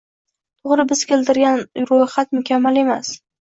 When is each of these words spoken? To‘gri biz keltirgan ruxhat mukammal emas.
To‘gri 0.63 0.85
biz 0.91 1.03
keltirgan 1.11 1.61
ruxhat 1.91 2.35
mukammal 2.39 2.83
emas. 2.87 3.15